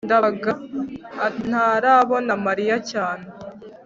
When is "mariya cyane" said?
2.45-3.25